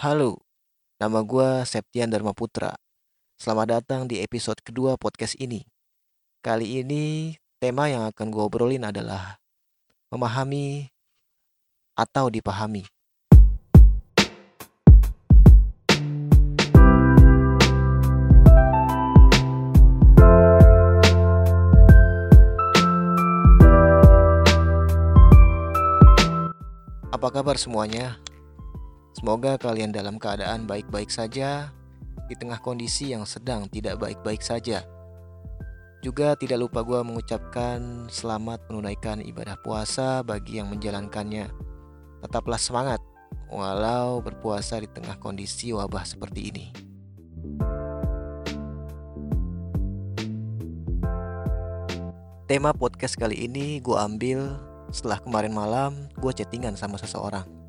Halo, 0.00 0.40
nama 0.96 1.20
gue 1.20 1.60
Septian 1.68 2.08
Dharma 2.08 2.32
Putra. 2.32 2.72
Selamat 3.36 3.84
datang 3.84 4.08
di 4.08 4.16
episode 4.24 4.56
kedua 4.64 4.96
podcast 4.96 5.36
ini. 5.36 5.60
Kali 6.40 6.80
ini 6.80 7.36
tema 7.60 7.84
yang 7.92 8.08
akan 8.08 8.32
gue 8.32 8.40
obrolin 8.40 8.88
adalah 8.88 9.36
memahami 10.08 10.88
atau 11.92 12.32
dipahami. 12.32 12.88
Apa 27.12 27.28
kabar 27.28 27.60
semuanya? 27.60 28.16
Semoga 29.20 29.60
kalian 29.60 29.92
dalam 29.92 30.16
keadaan 30.16 30.64
baik-baik 30.64 31.12
saja 31.12 31.68
di 32.24 32.32
tengah 32.40 32.56
kondisi 32.56 33.12
yang 33.12 33.28
sedang 33.28 33.68
tidak 33.68 34.00
baik-baik 34.00 34.40
saja. 34.40 34.80
Juga 36.00 36.32
tidak 36.40 36.64
lupa 36.64 36.80
gue 36.80 37.04
mengucapkan 37.04 38.08
selamat 38.08 38.64
menunaikan 38.72 39.20
ibadah 39.20 39.60
puasa 39.60 40.24
bagi 40.24 40.56
yang 40.56 40.72
menjalankannya. 40.72 41.52
Tetaplah 42.24 42.56
semangat 42.56 43.04
walau 43.52 44.24
berpuasa 44.24 44.80
di 44.80 44.88
tengah 44.88 45.20
kondisi 45.20 45.68
wabah 45.76 46.08
seperti 46.08 46.40
ini. 46.48 46.66
Tema 52.48 52.72
podcast 52.72 53.20
kali 53.20 53.36
ini 53.36 53.84
gue 53.84 54.00
ambil 54.00 54.56
setelah 54.88 55.20
kemarin 55.20 55.52
malam 55.52 56.08
gue 56.16 56.32
chattingan 56.32 56.80
sama 56.80 56.96
seseorang. 56.96 57.60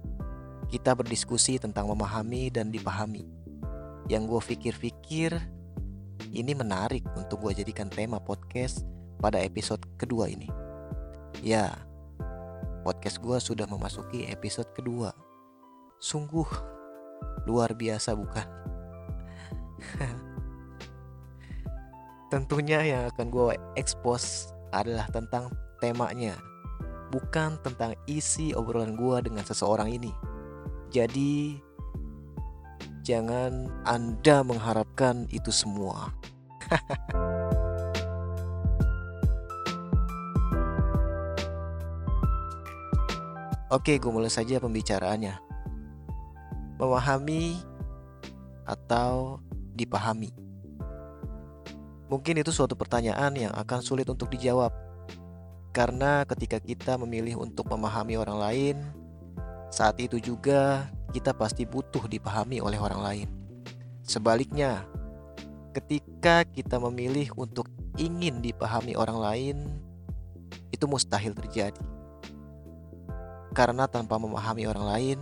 Kita 0.72 0.96
berdiskusi 0.96 1.60
tentang 1.60 1.92
memahami 1.92 2.48
dan 2.48 2.72
dipahami. 2.72 3.28
Yang 4.08 4.24
gue 4.32 4.42
pikir-pikir 4.56 5.36
ini 6.32 6.56
menarik 6.56 7.04
untuk 7.20 7.44
gue 7.44 7.60
jadikan 7.60 7.92
tema 7.92 8.24
podcast 8.24 8.88
pada 9.20 9.36
episode 9.44 9.84
kedua 10.00 10.32
ini. 10.32 10.48
Ya, 11.44 11.76
podcast 12.88 13.20
gue 13.20 13.36
sudah 13.44 13.68
memasuki 13.68 14.32
episode 14.32 14.72
kedua. 14.72 15.12
Sungguh 16.00 16.48
luar 17.52 17.76
biasa 17.76 18.16
bukan? 18.16 18.48
Tentunya 22.32 22.80
yang 22.80 23.04
akan 23.12 23.28
gue 23.28 23.60
expose 23.76 24.56
adalah 24.72 25.04
tentang 25.12 25.52
temanya, 25.84 26.40
bukan 27.12 27.60
tentang 27.60 27.92
isi 28.08 28.56
obrolan 28.56 28.96
gue 28.96 29.28
dengan 29.28 29.44
seseorang 29.44 29.92
ini. 29.92 30.31
Jadi 30.92 31.56
jangan 33.00 33.72
Anda 33.88 34.44
mengharapkan 34.44 35.24
itu 35.32 35.48
semua. 35.48 36.12
Oke, 43.72 43.96
gue 44.04 44.12
mulai 44.12 44.28
saja 44.28 44.60
pembicaraannya. 44.60 45.40
Memahami 46.76 47.56
atau 48.68 49.40
dipahami. 49.72 50.36
Mungkin 52.12 52.44
itu 52.44 52.52
suatu 52.52 52.76
pertanyaan 52.76 53.32
yang 53.40 53.56
akan 53.56 53.80
sulit 53.80 54.12
untuk 54.12 54.28
dijawab. 54.28 54.76
Karena 55.72 56.28
ketika 56.28 56.60
kita 56.60 57.00
memilih 57.00 57.40
untuk 57.40 57.72
memahami 57.72 58.20
orang 58.20 58.38
lain, 58.44 58.76
saat 59.72 59.96
itu 60.04 60.20
juga 60.20 60.92
kita 61.16 61.32
pasti 61.32 61.64
butuh 61.64 62.04
dipahami 62.12 62.60
oleh 62.60 62.76
orang 62.76 63.02
lain. 63.02 63.30
Sebaliknya, 64.04 64.84
ketika 65.72 66.44
kita 66.44 66.76
memilih 66.76 67.32
untuk 67.40 67.72
ingin 67.96 68.44
dipahami 68.44 69.00
orang 69.00 69.18
lain, 69.24 69.58
itu 70.76 70.84
mustahil 70.92 71.32
terjadi. 71.32 71.80
Karena 73.56 73.88
tanpa 73.88 74.20
memahami 74.20 74.68
orang 74.68 74.86
lain, 74.88 75.20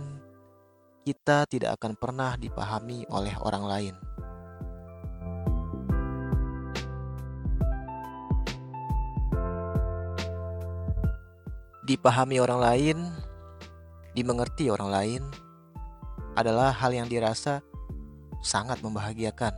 kita 1.06 1.46
tidak 1.46 1.78
akan 1.78 1.94
pernah 1.94 2.34
dipahami 2.34 3.06
oleh 3.06 3.34
orang 3.46 3.64
lain. 3.70 3.94
Dipahami 11.86 12.38
orang 12.38 12.60
lain, 12.62 12.98
dimengerti 14.14 14.72
orang 14.72 14.90
lain 14.90 15.22
adalah 16.34 16.70
hal 16.74 16.94
yang 16.94 17.06
dirasa 17.10 17.62
sangat 18.40 18.80
membahagiakan. 18.80 19.52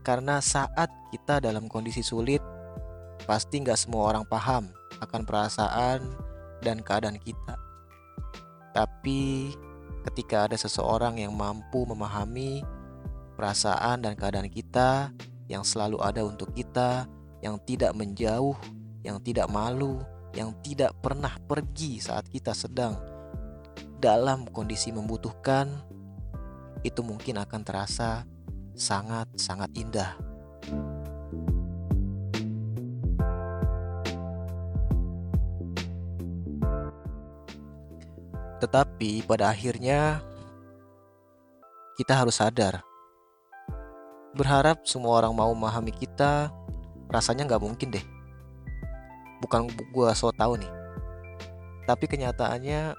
Karena 0.00 0.40
saat 0.40 0.88
kita 1.12 1.38
dalam 1.44 1.68
kondisi 1.68 2.00
sulit, 2.00 2.40
pasti 3.28 3.60
nggak 3.60 3.78
semua 3.78 4.10
orang 4.10 4.24
paham 4.26 4.72
akan 5.00 5.22
perasaan 5.28 6.00
dan 6.64 6.80
keadaan 6.80 7.20
kita. 7.20 7.56
Tapi 8.72 9.52
ketika 10.08 10.48
ada 10.48 10.56
seseorang 10.56 11.20
yang 11.20 11.36
mampu 11.36 11.84
memahami 11.84 12.64
perasaan 13.36 14.04
dan 14.04 14.16
keadaan 14.16 14.48
kita, 14.48 15.12
yang 15.48 15.64
selalu 15.66 16.00
ada 16.00 16.24
untuk 16.24 16.52
kita, 16.56 17.04
yang 17.44 17.60
tidak 17.68 17.92
menjauh, 17.92 18.56
yang 19.04 19.20
tidak 19.20 19.48
malu, 19.48 20.00
yang 20.32 20.54
tidak 20.62 20.94
pernah 21.02 21.34
pergi 21.48 21.98
saat 21.98 22.28
kita 22.30 22.54
sedang 22.54 23.09
dalam 24.00 24.48
kondisi 24.48 24.90
membutuhkan, 24.90 25.68
itu 26.80 27.04
mungkin 27.04 27.36
akan 27.38 27.60
terasa 27.60 28.24
sangat-sangat 28.72 29.70
indah. 29.76 30.16
Tetapi 38.60 39.24
pada 39.24 39.52
akhirnya 39.52 40.20
kita 42.00 42.16
harus 42.16 42.40
sadar. 42.40 42.80
Berharap 44.32 44.84
semua 44.88 45.20
orang 45.20 45.32
mau 45.36 45.52
memahami 45.52 45.92
kita 45.92 46.52
Rasanya 47.10 47.42
nggak 47.50 47.62
mungkin 47.62 47.90
deh. 47.90 48.06
Bukan 49.42 49.66
gue 49.90 50.08
so 50.14 50.30
tau 50.30 50.54
nih. 50.54 50.70
Tapi 51.84 52.06
kenyataannya 52.06 52.94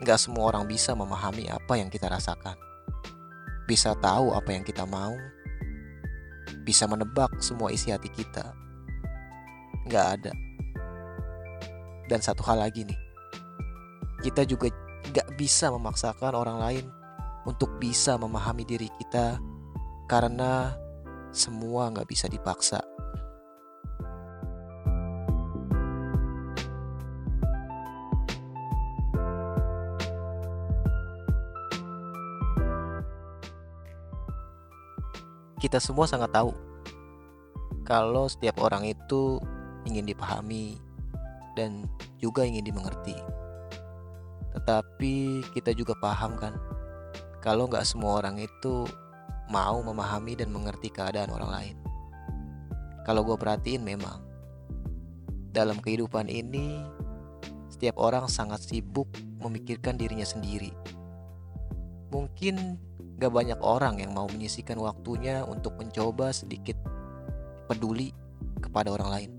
nggak 0.00 0.18
semua 0.18 0.48
orang 0.52 0.64
bisa 0.64 0.96
memahami 0.96 1.48
apa 1.52 1.76
yang 1.76 1.92
kita 1.92 2.08
rasakan. 2.08 2.56
Bisa 3.68 3.94
tahu 4.00 4.32
apa 4.32 4.50
yang 4.50 4.64
kita 4.64 4.88
mau. 4.88 5.12
Bisa 6.64 6.88
menebak 6.88 7.30
semua 7.38 7.70
isi 7.70 7.92
hati 7.92 8.08
kita. 8.10 8.56
Nggak 9.86 10.06
ada. 10.18 10.32
Dan 12.10 12.18
satu 12.18 12.42
hal 12.48 12.64
lagi 12.64 12.82
nih. 12.82 12.98
Kita 14.20 14.44
juga 14.44 14.68
gak 15.14 15.38
bisa 15.40 15.72
memaksakan 15.72 16.36
orang 16.36 16.58
lain 16.60 16.86
untuk 17.48 17.80
bisa 17.80 18.20
memahami 18.20 18.68
diri 18.68 18.90
kita 19.00 19.40
karena 20.10 20.76
semua 21.30 21.88
gak 21.94 22.10
bisa 22.10 22.26
dipaksa. 22.26 22.82
Kita 35.60 35.76
semua 35.76 36.08
sangat 36.08 36.32
tahu 36.32 36.56
kalau 37.84 38.26
setiap 38.32 38.64
orang 38.64 38.88
itu 38.88 39.36
ingin 39.84 40.08
dipahami 40.08 40.80
dan 41.52 41.84
juga 42.16 42.48
ingin 42.48 42.64
dimengerti. 42.64 43.16
Tetapi 44.56 45.44
kita 45.52 45.76
juga 45.76 45.92
paham 46.00 46.34
kan 46.40 46.56
kalau 47.44 47.68
nggak 47.68 47.84
semua 47.84 48.24
orang 48.24 48.40
itu 48.40 48.88
mau 49.52 49.82
memahami 49.84 50.38
dan 50.38 50.48
mengerti 50.48 50.88
keadaan 50.88 51.28
orang 51.28 51.50
lain. 51.50 51.76
Kalau 53.04 53.26
gue 53.26 53.36
perhatiin 53.36 53.82
memang 53.82 54.22
dalam 55.50 55.82
kehidupan 55.82 56.30
ini 56.30 56.80
setiap 57.66 57.98
orang 57.98 58.30
sangat 58.30 58.62
sibuk 58.62 59.10
memikirkan 59.42 59.98
dirinya 59.98 60.24
sendiri. 60.24 60.70
Mungkin 62.14 62.78
gak 63.20 63.36
banyak 63.36 63.60
orang 63.60 64.00
yang 64.00 64.16
mau 64.16 64.24
menyisikan 64.32 64.80
waktunya 64.80 65.44
untuk 65.44 65.76
mencoba 65.76 66.32
sedikit 66.32 66.80
peduli 67.68 68.16
kepada 68.64 68.88
orang 68.88 69.08
lain. 69.12 69.30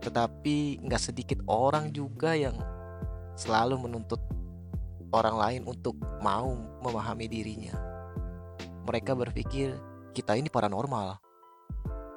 Tetapi 0.00 0.88
gak 0.88 1.12
sedikit 1.12 1.44
orang 1.44 1.92
juga 1.92 2.32
yang 2.32 2.56
selalu 3.36 3.84
menuntut 3.84 4.24
orang 5.12 5.36
lain 5.36 5.62
untuk 5.68 6.00
mau 6.24 6.56
memahami 6.80 7.28
dirinya. 7.28 7.76
Mereka 8.88 9.12
berpikir 9.12 9.76
kita 10.16 10.32
ini 10.32 10.48
paranormal. 10.48 11.20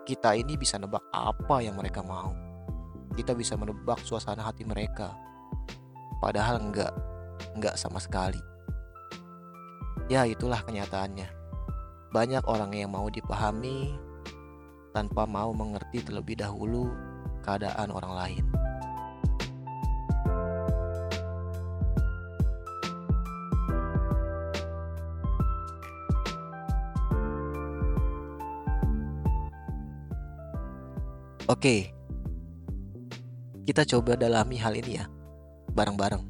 Kita 0.08 0.40
ini 0.40 0.56
bisa 0.56 0.80
nebak 0.80 1.04
apa 1.12 1.60
yang 1.60 1.76
mereka 1.76 2.00
mau. 2.00 2.32
Kita 3.12 3.36
bisa 3.36 3.60
menebak 3.60 4.00
suasana 4.08 4.48
hati 4.48 4.64
mereka. 4.64 5.12
Padahal 6.24 6.64
enggak, 6.64 6.96
enggak 7.60 7.76
sama 7.76 8.00
sekali. 8.00 8.51
Ya, 10.12 10.28
itulah 10.28 10.60
kenyataannya. 10.68 11.24
Banyak 12.12 12.44
orang 12.44 12.76
yang 12.76 12.92
mau 12.92 13.08
dipahami 13.08 13.96
tanpa 14.92 15.24
mau 15.24 15.56
mengerti 15.56 16.04
terlebih 16.04 16.36
dahulu 16.36 16.92
keadaan 17.48 17.96
orang 17.96 18.12
lain. 18.20 18.44
Oke, 31.48 31.96
kita 33.64 33.88
coba 33.88 34.20
dalami 34.20 34.60
hal 34.60 34.76
ini 34.76 35.00
ya, 35.00 35.08
bareng-bareng. 35.72 36.24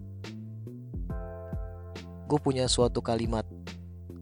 Gue 2.29 2.39
punya 2.39 2.69
suatu 2.69 3.01
kalimat, 3.01 3.43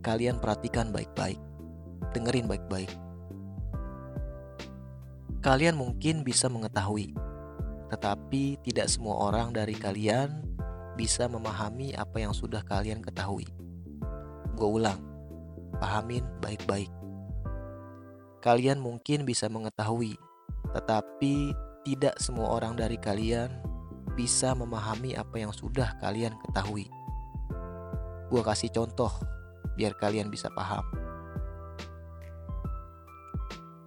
kalian 0.01 0.40
perhatikan 0.40 0.92
baik-baik, 0.94 1.40
dengerin 2.16 2.48
baik-baik. 2.48 2.92
Kalian 5.40 5.80
mungkin 5.80 6.28
bisa 6.28 6.51
mengetahui, 6.51 7.16
tetapi 7.88 8.60
tidak 8.63 8.92
semua 8.92 9.31
orang 9.31 9.56
dari 9.56 9.75
kalian 9.75 10.44
bisa 11.00 11.31
memahami 11.31 11.96
apa 11.96 12.19
yang 12.19 12.36
sudah 12.36 12.60
kalian 12.68 13.00
ketahui. 13.00 13.48
Gue 14.60 14.69
ulang, 14.84 15.00
pahamin 15.80 16.28
baik-baik. 16.44 16.92
Kalian 18.44 18.84
mungkin 18.84 19.24
bisa 19.24 19.48
mengetahui 19.48 20.16
tetapi 20.74 21.54
tidak 21.88 22.16
semua 22.22 22.54
orang 22.54 22.78
dari 22.78 23.00
kalian 23.00 23.50
bisa 24.13 24.54
memahami 24.54 25.16
apa 25.16 25.40
yang 25.42 25.50
sudah 25.56 25.96
kalian 26.04 26.36
ketahui. 26.46 26.86
Gua 28.30 28.46
kasih 28.46 28.69
contoh 28.69 29.10
biar 29.80 29.96
kalian 29.96 30.28
bisa 30.28 30.52
paham. 30.52 30.84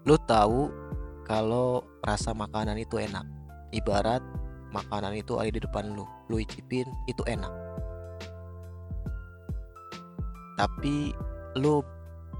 Lu 0.09 0.17
tahu 0.25 0.73
kalau 1.29 1.85
rasa 2.01 2.33
makanan 2.33 2.81
itu 2.81 2.97
enak. 2.97 3.29
Ibarat 3.77 4.25
makanan 4.73 5.21
itu 5.21 5.37
ada 5.37 5.53
di 5.53 5.61
depan 5.61 5.93
lu, 5.93 6.09
lu 6.33 6.41
icipin 6.41 6.89
itu 7.05 7.21
enak. 7.29 7.53
Tapi 10.57 11.13
lu 11.61 11.85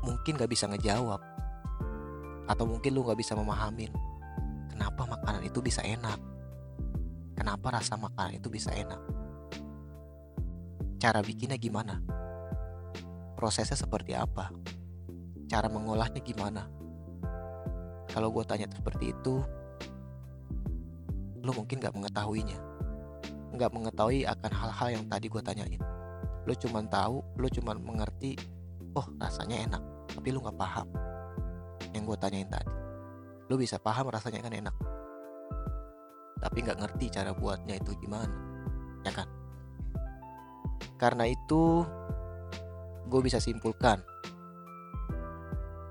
mungkin 0.01 0.41
gak 0.41 0.49
bisa 0.49 0.65
ngejawab 0.67 1.21
atau 2.49 2.65
mungkin 2.67 2.97
lu 2.97 3.07
gak 3.07 3.21
bisa 3.21 3.39
memahamin 3.39 3.93
kenapa 4.73 5.07
makanan 5.07 5.47
itu 5.47 5.63
bisa 5.63 5.79
enak 5.87 6.19
kenapa 7.39 7.79
rasa 7.79 7.95
makanan 7.95 8.43
itu 8.43 8.51
bisa 8.51 8.75
enak 8.75 8.99
cara 10.99 11.23
bikinnya 11.23 11.55
gimana 11.55 12.03
prosesnya 13.43 13.75
seperti 13.75 14.15
apa? 14.15 14.55
Cara 15.51 15.67
mengolahnya 15.67 16.23
gimana? 16.23 16.71
Kalau 18.07 18.31
gue 18.31 18.47
tanya 18.47 18.71
seperti 18.71 19.11
itu 19.11 19.43
lo 21.43 21.51
mungkin 21.51 21.83
gak 21.83 21.91
mengetahuinya. 21.91 22.55
Nggak 23.51 23.75
mengetahui 23.75 24.23
akan 24.31 24.53
hal-hal 24.55 24.89
yang 24.95 25.05
tadi 25.11 25.27
gue 25.27 25.43
tanyain. 25.43 25.83
Lo 26.47 26.55
cuma 26.55 26.87
tahu 26.87 27.19
lo 27.35 27.51
cuma 27.51 27.75
mengerti 27.75 28.39
oh 28.95 29.11
rasanya 29.19 29.67
enak 29.67 29.83
tapi 30.15 30.31
lo 30.31 30.39
nggak 30.39 30.59
paham 30.63 30.87
yang 31.99 32.07
gue 32.07 32.19
tanyain 32.23 32.47
tadi. 32.47 32.71
Lu 33.51 33.59
bisa 33.59 33.83
paham 33.83 34.07
rasanya 34.07 34.39
kan 34.39 34.55
enak. 34.55 34.77
Tapi 36.39 36.63
nggak 36.63 36.79
ngerti 36.79 37.11
cara 37.11 37.35
buatnya 37.35 37.75
itu 37.75 37.91
gimana 37.99 38.31
ya 39.03 39.11
kan? 39.11 39.27
Karena 40.95 41.27
itu 41.27 41.83
gue 43.13 43.21
bisa 43.21 43.37
simpulkan. 43.37 44.01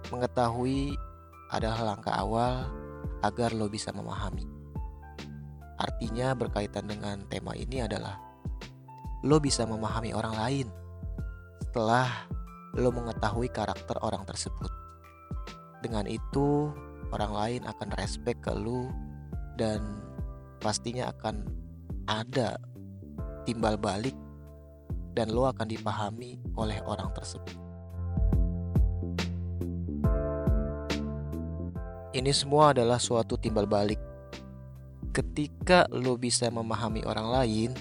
Mengetahui 0.09 0.97
adalah 1.53 1.93
langkah 1.93 2.17
awal 2.17 2.65
agar 3.21 3.53
lo 3.53 3.69
bisa 3.69 3.93
memahami. 3.93 4.49
Artinya 5.77 6.33
berkaitan 6.33 6.89
dengan 6.89 7.21
tema 7.29 7.53
ini 7.53 7.85
adalah 7.85 8.17
lo 9.21 9.37
bisa 9.37 9.69
memahami 9.69 10.17
orang 10.17 10.33
lain 10.33 10.67
setelah 11.61 12.09
lo 12.73 12.89
mengetahui 12.89 13.53
karakter 13.53 14.01
orang 14.01 14.25
tersebut. 14.25 14.73
Dengan 15.85 16.09
itu 16.09 16.73
orang 17.13 17.33
lain 17.33 17.61
akan 17.69 17.89
respect 18.01 18.41
ke 18.41 18.53
lu 18.57 18.89
dan 19.61 20.01
pastinya 20.57 21.13
akan 21.13 21.45
ada 22.09 22.57
timbal 23.45 23.77
balik 23.77 24.13
dan 25.11 25.31
lo 25.31 25.47
akan 25.47 25.67
dipahami 25.67 26.39
oleh 26.55 26.79
orang 26.87 27.11
tersebut. 27.11 27.55
Ini 32.11 32.31
semua 32.35 32.75
adalah 32.75 32.99
suatu 32.99 33.39
timbal 33.39 33.63
balik. 33.63 33.99
Ketika 35.15 35.87
lo 35.91 36.19
bisa 36.19 36.51
memahami 36.51 37.07
orang 37.07 37.27
lain, 37.31 37.71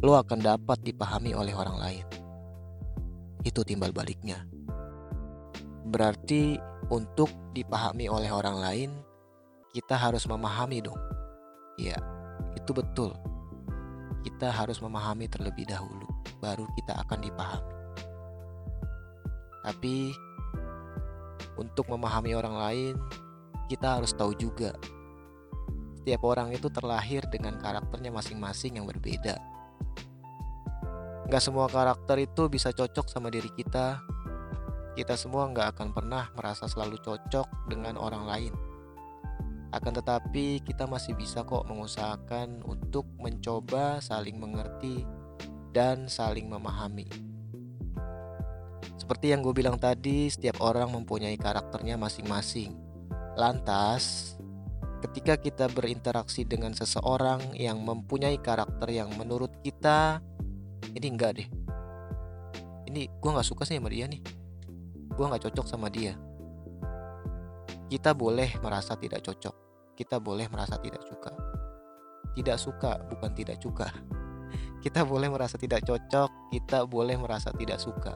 lo 0.00 0.16
akan 0.16 0.40
dapat 0.40 0.80
dipahami 0.80 1.36
oleh 1.36 1.52
orang 1.52 1.76
lain. 1.80 2.06
Itu 3.44 3.60
timbal 3.60 3.92
baliknya. 3.92 4.48
Berarti 5.84 6.56
untuk 6.88 7.28
dipahami 7.52 8.08
oleh 8.08 8.32
orang 8.32 8.56
lain, 8.56 8.90
kita 9.76 10.00
harus 10.00 10.24
memahami 10.24 10.80
dong. 10.80 11.00
Ya, 11.76 12.00
itu 12.56 12.72
betul. 12.72 13.12
Kita 14.24 14.48
harus 14.48 14.80
memahami 14.80 15.28
terlebih 15.28 15.68
dahulu, 15.68 16.08
baru 16.40 16.64
kita 16.80 16.96
akan 17.04 17.18
dipahami. 17.20 17.74
Tapi 19.64 19.96
untuk 21.60 21.86
memahami 21.92 22.32
orang 22.32 22.56
lain, 22.56 22.94
kita 23.68 24.00
harus 24.00 24.16
tahu 24.16 24.32
juga 24.32 24.72
setiap 26.00 26.20
orang 26.28 26.52
itu 26.52 26.68
terlahir 26.68 27.24
dengan 27.32 27.56
karakternya 27.56 28.12
masing-masing 28.12 28.76
yang 28.76 28.84
berbeda. 28.84 29.40
Gak 31.32 31.40
semua 31.40 31.64
karakter 31.68 32.20
itu 32.20 32.48
bisa 32.52 32.68
cocok 32.76 33.08
sama 33.08 33.32
diri 33.32 33.48
kita 33.56 34.04
kita 34.94 35.18
semua 35.18 35.50
nggak 35.50 35.74
akan 35.74 35.88
pernah 35.90 36.30
merasa 36.38 36.70
selalu 36.70 37.02
cocok 37.02 37.66
dengan 37.66 37.98
orang 37.98 38.30
lain. 38.30 38.54
Akan 39.74 39.90
tetapi 39.90 40.62
kita 40.62 40.86
masih 40.86 41.18
bisa 41.18 41.42
kok 41.42 41.66
mengusahakan 41.66 42.62
untuk 42.62 43.10
mencoba 43.18 43.98
saling 43.98 44.38
mengerti 44.38 45.02
dan 45.74 46.06
saling 46.06 46.46
memahami. 46.46 47.10
Seperti 48.94 49.34
yang 49.34 49.42
gue 49.42 49.50
bilang 49.50 49.74
tadi, 49.74 50.30
setiap 50.30 50.62
orang 50.62 50.94
mempunyai 50.94 51.34
karakternya 51.34 51.98
masing-masing. 51.98 52.78
Lantas, 53.34 54.38
ketika 55.02 55.34
kita 55.34 55.66
berinteraksi 55.66 56.46
dengan 56.46 56.70
seseorang 56.70 57.58
yang 57.58 57.82
mempunyai 57.82 58.38
karakter 58.38 58.94
yang 58.94 59.10
menurut 59.18 59.50
kita 59.66 60.22
ini 60.94 61.06
enggak 61.10 61.42
deh. 61.42 61.48
Ini 62.86 63.10
gue 63.10 63.30
nggak 63.34 63.48
suka 63.50 63.66
sih 63.66 63.74
sama 63.82 63.90
dia 63.90 64.06
nih 64.06 64.22
gue 65.14 65.24
nggak 65.24 65.46
cocok 65.46 65.66
sama 65.70 65.86
dia 65.86 66.18
kita 67.86 68.10
boleh 68.10 68.50
merasa 68.58 68.98
tidak 68.98 69.22
cocok 69.22 69.54
kita 69.94 70.18
boleh 70.18 70.50
merasa 70.50 70.74
tidak 70.82 71.06
suka. 71.06 71.30
Tidak 72.34 72.58
suka 72.58 72.98
bukan 73.06 73.30
tidak 73.30 73.62
suka. 73.62 73.88
Kita 74.84 75.00
boleh 75.00 75.32
merasa 75.32 75.56
tidak 75.56 75.80
cocok 75.88 76.52
kita 76.52 76.84
boleh 76.84 77.16
merasa 77.16 77.48
tidak 77.56 77.80
suka. 77.80 78.12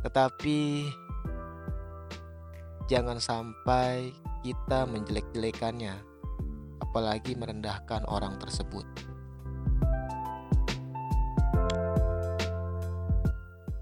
Tetapi 0.00 0.88
jangan 2.88 3.20
sampai 3.20 4.08
kita 4.40 4.88
menjelek-jelekannya 4.88 5.92
apalagi 6.80 7.36
merendahkan 7.36 8.08
orang 8.08 8.40
tersebut. 8.40 8.88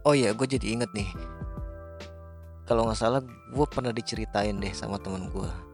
Oh 0.02 0.18
iya, 0.18 0.34
gue 0.34 0.46
jadi 0.50 0.66
inget 0.66 0.90
nih. 0.90 1.14
Kalau 2.66 2.90
nggak 2.90 2.98
salah 2.98 3.22
gue 3.22 3.66
pernah 3.70 3.94
diceritain 3.94 4.58
deh 4.58 4.74
sama 4.74 4.98
temen 4.98 5.30
gue 5.30 5.69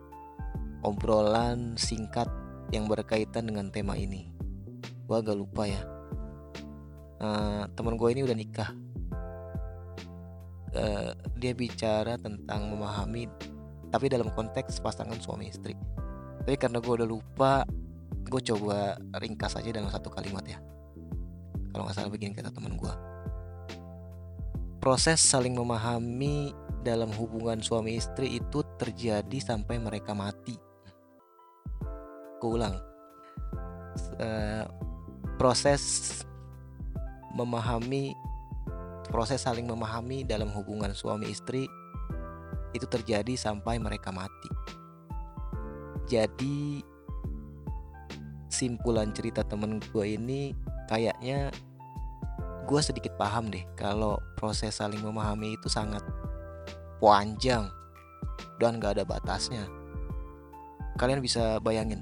obrolan 0.87 1.75
singkat 1.75 2.31
yang 2.71 2.87
berkaitan 2.87 3.51
dengan 3.51 3.75
tema 3.75 3.99
ini. 3.99 4.31
Gue 5.11 5.19
agak 5.19 5.35
lupa 5.35 5.67
ya. 5.67 5.83
Uh, 7.19 7.67
temen 7.75 7.99
gue 7.99 8.09
ini 8.15 8.23
udah 8.23 8.37
nikah. 8.39 8.71
Uh, 10.77 11.11
dia 11.41 11.57
bicara 11.57 12.21
tentang 12.21 12.69
memahami 12.69 13.27
tapi 13.91 14.13
dalam 14.13 14.31
konteks 14.31 14.79
pasangan 14.79 15.19
suami 15.19 15.51
istri. 15.51 15.75
Tapi 16.47 16.55
karena 16.55 16.79
gue 16.79 16.93
udah 17.03 17.09
lupa 17.09 17.67
gue 18.27 18.43
coba 18.55 18.99
ringkas 19.19 19.59
aja 19.59 19.75
dalam 19.75 19.91
satu 19.91 20.07
kalimat 20.11 20.47
ya. 20.47 20.63
Kalau 21.75 21.83
nggak 21.85 21.97
salah 21.99 22.11
begini 22.13 22.33
kata 22.33 22.55
temen 22.55 22.79
gue 22.79 23.17
proses 24.87 25.19
saling 25.19 25.51
memahami 25.51 26.55
dalam 26.87 27.11
hubungan 27.19 27.59
suami 27.59 27.99
istri 27.99 28.39
itu 28.39 28.63
terjadi 28.79 29.35
sampai 29.43 29.83
mereka 29.83 30.15
mati. 30.15 30.55
Kuulang, 32.47 32.79
uh, 34.23 34.65
proses 35.35 36.23
memahami 37.35 38.15
proses 39.11 39.43
saling 39.43 39.67
memahami 39.67 40.23
dalam 40.23 40.47
hubungan 40.55 40.95
suami 40.95 41.27
istri 41.27 41.67
itu 42.71 42.87
terjadi 42.87 43.35
sampai 43.35 43.83
mereka 43.83 44.15
mati. 44.15 44.47
Jadi 46.07 46.87
simpulan 48.47 49.11
cerita 49.11 49.43
temen 49.43 49.83
gue 49.91 50.07
ini 50.07 50.55
kayaknya 50.87 51.51
gue 52.63 52.79
sedikit 52.79 53.19
paham 53.19 53.51
deh 53.51 53.67
kalau 53.75 54.23
proses 54.39 54.71
saling 54.71 55.03
memahami 55.03 55.59
itu 55.59 55.67
sangat 55.67 56.07
panjang 57.03 57.67
dan 58.63 58.79
gak 58.79 59.03
ada 59.03 59.05
batasnya. 59.05 59.67
Kalian 60.95 61.21
bisa 61.21 61.59
bayangin 61.61 62.01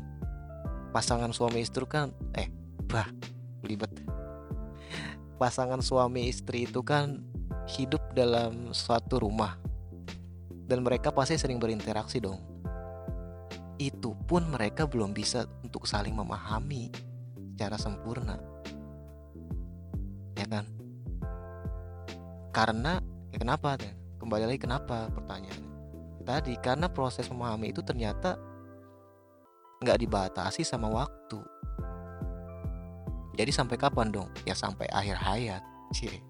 pasangan 0.95 1.35
suami 1.35 1.67
istri 1.67 1.83
kan 1.91 2.15
eh 2.39 2.47
bah 2.87 3.11
libet 3.67 3.91
pasangan 5.37 5.83
suami 5.83 6.31
istri 6.31 6.65
itu 6.71 6.81
kan 6.87 7.21
hidup 7.77 8.01
dalam 8.13 8.73
suatu 8.73 9.21
rumah. 9.21 9.59
Dan 10.65 10.81
mereka 10.81 11.13
pasti 11.13 11.37
sering 11.37 11.61
berinteraksi 11.61 12.21
dong. 12.21 12.41
Itu 13.77 14.17
pun 14.25 14.49
mereka 14.49 14.89
belum 14.89 15.13
bisa 15.13 15.45
untuk 15.61 15.85
saling 15.85 16.17
memahami 16.17 16.89
secara 17.53 17.77
sempurna. 17.77 18.41
Ya 20.39 20.47
kan? 20.49 20.65
Karena 22.55 23.03
ya 23.29 23.39
kenapa? 23.43 23.77
Kembali 24.17 24.49
lagi 24.49 24.61
kenapa? 24.63 25.13
Pertanyaannya. 25.13 25.73
Tadi 26.25 26.57
karena 26.65 26.89
proses 26.89 27.29
memahami 27.29 27.77
itu 27.77 27.85
ternyata 27.85 28.41
nggak 29.85 30.01
dibatasi 30.01 30.65
sama 30.65 30.89
waktu. 30.89 31.39
Jadi 33.35 33.51
sampai 33.51 33.77
kapan 33.77 34.09
dong? 34.15 34.31
Ya 34.49 34.55
sampai 34.57 34.89
akhir 34.95 35.19
hayat 35.19 35.63
Cie. 35.93 36.23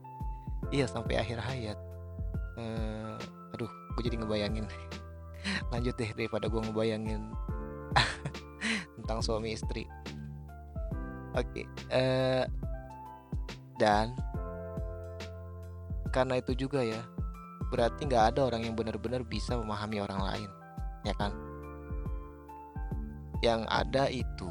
iya 0.73 0.88
sampai 0.88 1.20
akhir 1.20 1.38
hayat. 1.38 1.78
Uh, 2.58 3.14
aduh 3.54 3.70
gue 3.96 4.02
jadi 4.11 4.18
ngebayangin. 4.18 4.66
Lanjut 5.73 5.94
deh 5.94 6.11
daripada 6.16 6.50
gue 6.50 6.61
ngebayangin 6.61 7.23
tentang 8.99 9.23
suami 9.23 9.54
istri. 9.54 9.87
Oke 11.34 11.62
okay, 11.62 11.66
uh, 11.90 12.46
dan 13.78 14.14
karena 16.14 16.38
itu 16.38 16.54
juga 16.54 16.78
ya 16.78 17.02
berarti 17.75 18.06
nggak 18.06 18.25
ada 18.34 18.40
orang 18.46 18.62
yang 18.62 18.78
benar-benar 18.78 19.26
bisa 19.26 19.58
memahami 19.58 19.99
orang 19.99 20.23
lain 20.23 20.50
ya 21.02 21.11
kan 21.18 21.34
yang 23.44 23.68
ada 23.68 24.08
itu 24.08 24.48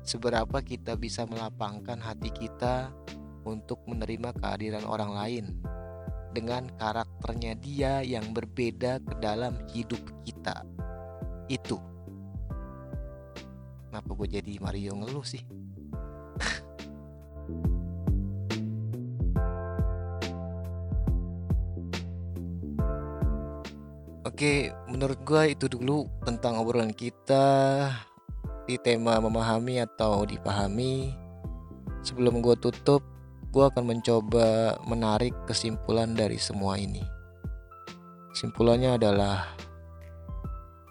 seberapa 0.00 0.64
kita 0.64 0.96
bisa 0.96 1.28
melapangkan 1.28 2.00
hati 2.00 2.32
kita 2.32 2.88
untuk 3.44 3.84
menerima 3.84 4.32
kehadiran 4.40 4.88
orang 4.88 5.12
lain 5.12 5.46
dengan 6.32 6.72
karakternya 6.80 7.52
dia 7.60 7.92
yang 8.00 8.32
berbeda 8.32 9.04
ke 9.04 9.14
dalam 9.20 9.60
hidup 9.76 10.00
kita. 10.24 10.64
Itu. 11.52 11.76
Kenapa 13.90 14.10
gue 14.16 14.40
jadi 14.40 14.56
Mario 14.62 14.96
ngeluh 14.96 15.26
sih? 15.26 15.44
Oke, 24.40 24.72
menurut 24.88 25.20
gue 25.20 25.52
itu 25.52 25.68
dulu 25.68 26.08
tentang 26.24 26.56
obrolan 26.56 26.96
kita 26.96 27.44
di 28.64 28.80
tema 28.80 29.20
memahami 29.20 29.84
atau 29.84 30.24
dipahami. 30.24 31.12
Sebelum 32.00 32.40
gue 32.40 32.56
tutup, 32.56 33.04
gue 33.52 33.60
akan 33.68 33.84
mencoba 33.92 34.80
menarik 34.88 35.36
kesimpulan 35.44 36.16
dari 36.16 36.40
semua 36.40 36.80
ini. 36.80 37.04
Kesimpulannya 38.32 38.96
adalah 38.96 39.44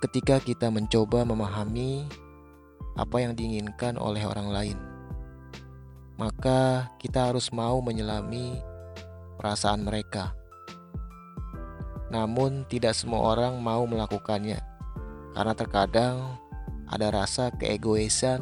ketika 0.06 0.38
kita 0.38 0.70
mencoba 0.70 1.26
memahami 1.26 2.06
apa 3.02 3.18
yang 3.18 3.34
diinginkan 3.34 3.98
oleh 3.98 4.30
orang 4.30 4.54
lain, 4.54 4.78
maka 6.22 6.94
kita 7.02 7.34
harus 7.34 7.50
mau 7.50 7.82
menyelami 7.82 8.62
perasaan 9.42 9.82
mereka. 9.82 10.38
Namun, 12.10 12.66
tidak 12.66 12.98
semua 12.98 13.38
orang 13.38 13.62
mau 13.62 13.86
melakukannya 13.86 14.58
karena 15.38 15.54
terkadang 15.54 16.38
ada 16.90 17.14
rasa 17.14 17.54
keegoisan. 17.54 18.42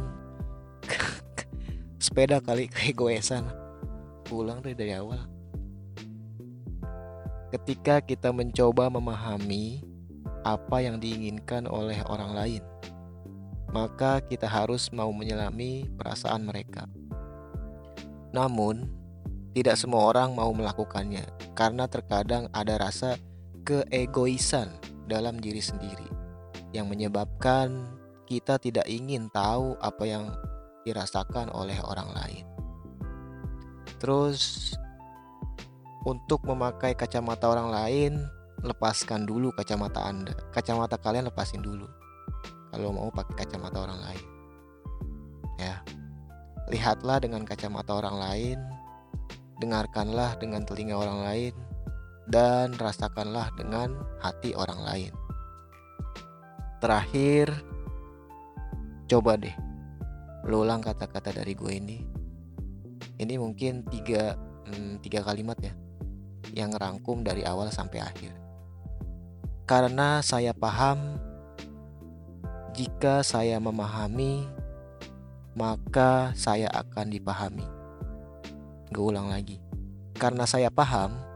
Sepeda 2.03 2.39
kali 2.39 2.71
keegoisan 2.71 3.43
pulang 4.27 4.59
deh 4.59 4.75
dari 4.75 4.95
awal. 4.95 5.23
Ketika 7.47 8.03
kita 8.03 8.35
mencoba 8.35 8.91
memahami 8.91 9.79
apa 10.43 10.83
yang 10.83 10.99
diinginkan 10.99 11.67
oleh 11.67 11.99
orang 12.07 12.31
lain, 12.35 12.63
maka 13.71 14.19
kita 14.23 14.47
harus 14.47 14.91
mau 14.91 15.11
menyelami 15.11 15.87
perasaan 15.95 16.43
mereka. 16.43 16.87
Namun, 18.35 18.87
tidak 19.55 19.79
semua 19.79 20.11
orang 20.11 20.35
mau 20.35 20.51
melakukannya 20.51 21.23
karena 21.57 21.87
terkadang 21.87 22.51
ada 22.53 22.77
rasa 22.77 23.15
keegoisan 23.67 24.71
dalam 25.11 25.35
diri 25.43 25.59
sendiri 25.59 26.07
yang 26.71 26.87
menyebabkan 26.87 27.83
kita 28.23 28.55
tidak 28.55 28.87
ingin 28.87 29.27
tahu 29.35 29.75
apa 29.83 30.03
yang 30.07 30.31
dirasakan 30.87 31.51
oleh 31.51 31.75
orang 31.83 32.07
lain. 32.15 32.45
Terus 33.99 34.71
untuk 36.07 36.47
memakai 36.47 36.95
kacamata 36.95 37.51
orang 37.51 37.67
lain, 37.67 38.13
lepaskan 38.63 39.27
dulu 39.27 39.51
kacamata 39.51 40.07
Anda. 40.07 40.31
Kacamata 40.55 40.95
kalian 40.95 41.27
lepasin 41.27 41.59
dulu. 41.59 41.91
Kalau 42.71 42.95
mau 42.95 43.11
pakai 43.11 43.43
kacamata 43.43 43.83
orang 43.83 43.99
lain. 43.99 44.25
Ya. 45.59 45.75
Lihatlah 46.71 47.19
dengan 47.19 47.43
kacamata 47.43 47.95
orang 47.95 48.15
lain, 48.15 48.59
dengarkanlah 49.59 50.39
dengan 50.39 50.63
telinga 50.63 50.95
orang 50.99 51.19
lain, 51.23 51.53
dan 52.27 52.75
rasakanlah 52.75 53.55
dengan 53.55 53.95
hati 54.19 54.51
orang 54.53 54.83
lain. 54.83 55.13
Terakhir, 56.83 57.49
coba 59.07 59.39
deh, 59.39 59.55
lo 60.45 60.61
ulang 60.67 60.83
kata-kata 60.83 61.33
dari 61.33 61.55
gue 61.55 61.73
ini. 61.73 61.97
Ini 63.17 63.33
mungkin 63.41 63.87
tiga 63.89 64.37
hmm, 64.69 65.01
tiga 65.01 65.25
kalimat 65.25 65.57
ya 65.57 65.73
yang 66.53 66.75
rangkum 66.75 67.25
dari 67.25 67.41
awal 67.47 67.73
sampai 67.73 68.03
akhir. 68.03 68.35
Karena 69.67 70.21
saya 70.21 70.53
paham 70.53 71.17
jika 72.77 73.25
saya 73.25 73.57
memahami 73.57 74.45
maka 75.57 76.37
saya 76.37 76.69
akan 76.69 77.09
dipahami. 77.09 77.65
Gue 78.93 79.05
ulang 79.09 79.33
lagi. 79.33 79.57
Karena 80.13 80.45
saya 80.45 80.69
paham 80.69 81.26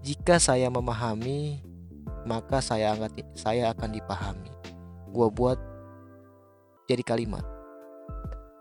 jika 0.00 0.40
saya 0.40 0.68
memahami 0.72 1.60
maka 2.24 2.60
saya 2.60 2.92
akan 2.96 3.10
saya 3.36 3.72
akan 3.72 3.90
dipahami 3.96 4.52
gue 5.10 5.28
buat 5.32 5.58
jadi 6.88 7.04
kalimat 7.04 7.44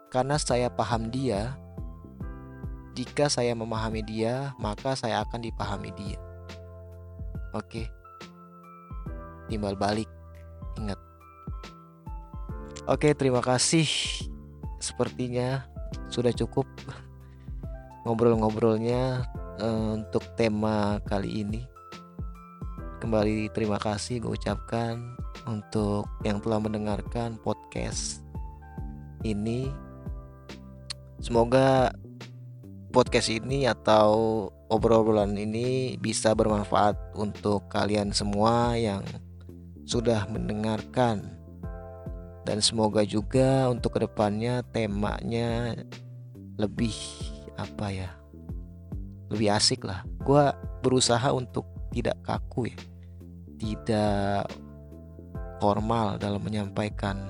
karena 0.10 0.36
saya 0.40 0.72
paham 0.72 1.12
dia 1.12 1.58
jika 3.00 3.32
saya 3.32 3.56
memahami 3.56 4.04
dia, 4.04 4.52
maka 4.60 4.92
saya 4.92 5.24
akan 5.24 5.40
dipahami 5.40 5.88
dia. 5.96 6.20
Oke. 7.56 7.88
Timbal 9.48 9.80
balik. 9.80 10.12
Ingat. 10.76 11.00
Oke, 12.92 13.16
terima 13.16 13.40
kasih. 13.40 13.88
Sepertinya 14.84 15.64
sudah 16.12 16.36
cukup 16.36 16.68
ngobrol-ngobrolnya 18.04 19.24
uh, 19.60 20.00
untuk 20.00 20.24
tema 20.40 20.98
kali 21.06 21.44
ini. 21.44 21.62
Kembali 23.00 23.48
terima 23.56 23.80
kasih 23.80 24.20
gue 24.24 24.36
ucapkan 24.36 25.16
untuk 25.48 26.08
yang 26.28 26.44
telah 26.44 26.60
mendengarkan 26.60 27.40
podcast 27.40 28.24
ini. 29.24 29.72
Semoga 31.20 31.92
podcast 32.92 33.32
ini 33.32 33.68
atau 33.68 34.48
obrolan 34.72 35.36
ini 35.36 35.96
bisa 36.00 36.32
bermanfaat 36.36 36.96
untuk 37.16 37.68
kalian 37.72 38.12
semua 38.12 38.76
yang 38.76 39.04
sudah 39.84 40.28
mendengarkan 40.30 41.40
dan 42.46 42.62
semoga 42.62 43.02
juga 43.06 43.68
untuk 43.70 43.98
ke 43.98 44.06
depannya 44.06 44.62
temanya 44.74 45.74
lebih 46.58 46.94
apa 47.58 47.88
ya 47.90 48.19
lebih 49.30 49.50
asik 49.54 49.86
lah 49.86 50.04
gue 50.26 50.44
berusaha 50.82 51.30
untuk 51.34 51.66
tidak 51.94 52.18
kaku 52.26 52.70
ya 52.70 52.78
tidak 53.60 54.46
formal 55.60 56.16
dalam 56.18 56.40
menyampaikan 56.42 57.30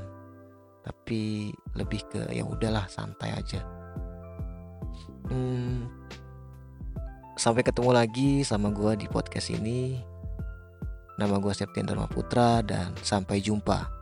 tapi 0.85 1.51
lebih 1.75 2.01
ke 2.07 2.29
ya 2.33 2.45
udahlah 2.45 2.85
santai 2.87 3.33
aja 3.35 3.61
hmm, 5.29 5.99
sampai 7.39 7.63
ketemu 7.63 7.95
lagi 7.95 8.43
sama 8.43 8.67
gue 8.67 8.99
di 8.99 9.07
podcast 9.07 9.55
ini. 9.55 9.95
Nama 11.15 11.39
gue 11.39 11.53
Septian 11.55 11.87
Dharma 11.87 12.11
Putra 12.11 12.59
dan 12.59 12.91
sampai 12.99 13.39
jumpa. 13.39 13.98